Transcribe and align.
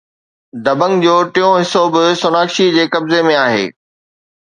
دبنگ 0.65 0.95
جو 1.03 1.15
ٽيون 1.33 1.53
حصو 1.61 1.83
به 1.93 2.03
سوناکشي 2.21 2.67
جي 2.75 2.83
قبضي 2.93 3.21
۾ 3.33 3.35
آهي 3.45 3.65